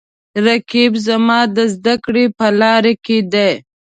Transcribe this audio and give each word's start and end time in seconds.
رقیب 0.45 0.93
زما 1.07 1.39
د 1.55 1.57
زده 1.73 1.95
کړې 2.05 2.25
په 2.37 2.47
لاره 2.61 2.93
کې 3.05 3.17
دی 3.33 3.51